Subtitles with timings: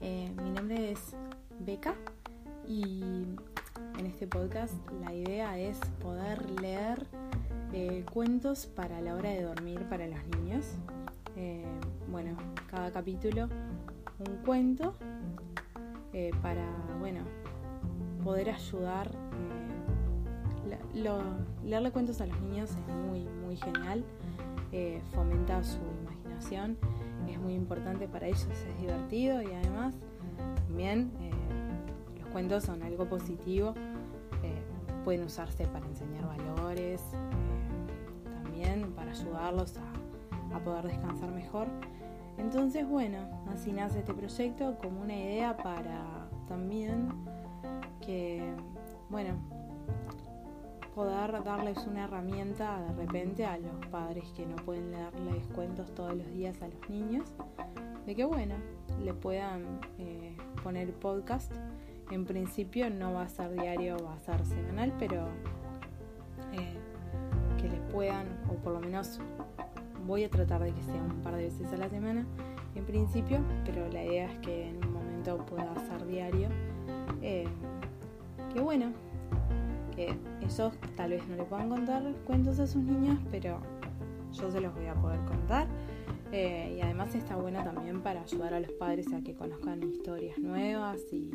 [0.00, 1.14] Eh, mi nombre es
[1.60, 1.94] Beca
[2.66, 3.02] y
[3.98, 7.06] en este podcast la idea es poder leer
[7.72, 10.64] eh, cuentos para la hora de dormir para los niños.
[11.36, 11.64] Eh,
[12.10, 12.36] bueno,
[12.70, 13.48] cada capítulo
[14.20, 14.94] un cuento
[16.40, 16.64] para,
[17.00, 17.22] bueno,
[18.22, 19.10] poder ayudar.
[21.64, 24.04] leerle cuentos a los niños es muy, muy genial,
[25.12, 26.78] fomenta su imaginación,
[27.32, 29.94] es muy importante para ellos, es divertido y además
[30.66, 31.30] también eh,
[32.20, 33.74] los cuentos son algo positivo,
[34.42, 34.62] eh,
[35.04, 41.68] pueden usarse para enseñar valores, eh, también para ayudarlos a, a poder descansar mejor.
[42.38, 43.18] Entonces, bueno,
[43.52, 47.08] así nace este proyecto como una idea para también
[48.00, 48.52] que,
[49.08, 49.34] bueno,
[50.94, 56.14] poder darles una herramienta de repente a los padres que no pueden leerles cuentos todos
[56.14, 57.34] los días a los niños,
[58.06, 58.54] de que, bueno,
[59.02, 61.52] le puedan eh, poner podcast.
[62.10, 65.26] En principio no va a ser diario, va a ser semanal, pero
[66.52, 66.76] eh,
[67.60, 69.20] que les puedan, o por lo menos
[70.06, 72.26] voy a tratar de que sea un par de veces a la semana
[72.74, 76.48] en principio, pero la idea es que en un momento pueda ser diario.
[77.22, 77.46] Eh,
[78.52, 78.92] que bueno,
[79.94, 83.60] que ellos tal vez no le puedan contar cuentos a sus niños, pero
[84.32, 85.66] yo se los voy a poder contar.
[86.32, 90.38] Eh, y además está bueno también para ayudar a los padres a que conozcan historias
[90.38, 91.30] nuevas y,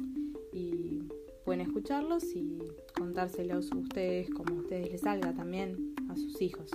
[1.46, 2.60] pueden escucharlos y
[2.96, 6.70] contárselos ustedes como a ustedes les salga también a sus hijos.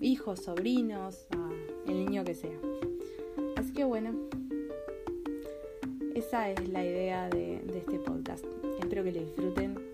[0.00, 1.50] Hijos, sobrinos, a
[1.90, 2.58] el niño que sea.
[3.56, 4.14] Así que bueno,
[6.14, 8.46] esa es la idea de, de este podcast.
[8.80, 9.93] Espero que lo disfruten